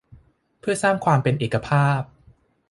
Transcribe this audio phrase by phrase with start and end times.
[0.59, 2.01] เพื่อสร้างความเป็นเอกภาพ